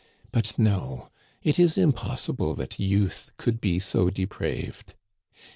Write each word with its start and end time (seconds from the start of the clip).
But, 0.31 0.57
no; 0.57 1.11
it 1.43 1.59
is 1.59 1.77
impossible 1.77 2.55
that 2.55 2.79
youth 2.79 3.29
could 3.37 3.61
be 3.61 3.77
so 3.77 4.09
depraved. 4.09 4.95